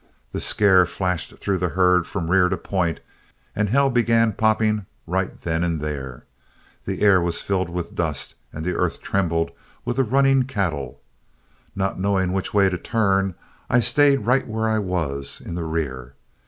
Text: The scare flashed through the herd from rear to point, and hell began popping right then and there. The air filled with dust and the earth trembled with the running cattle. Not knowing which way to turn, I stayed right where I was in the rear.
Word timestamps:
The 0.31 0.41
scare 0.41 0.87
flashed 0.87 1.37
through 1.37 1.59
the 1.59 1.69
herd 1.69 2.07
from 2.07 2.31
rear 2.31 2.49
to 2.49 2.57
point, 2.57 3.01
and 3.55 3.69
hell 3.69 3.91
began 3.91 4.33
popping 4.33 4.87
right 5.05 5.39
then 5.39 5.63
and 5.63 5.79
there. 5.79 6.25
The 6.85 7.03
air 7.03 7.23
filled 7.31 7.69
with 7.69 7.93
dust 7.93 8.33
and 8.51 8.65
the 8.65 8.73
earth 8.73 9.03
trembled 9.03 9.51
with 9.85 9.97
the 9.97 10.03
running 10.03 10.45
cattle. 10.45 11.01
Not 11.75 11.99
knowing 11.99 12.33
which 12.33 12.51
way 12.51 12.67
to 12.67 12.79
turn, 12.79 13.35
I 13.69 13.79
stayed 13.79 14.25
right 14.25 14.47
where 14.47 14.67
I 14.67 14.79
was 14.79 15.39
in 15.39 15.53
the 15.53 15.65
rear. 15.65 16.15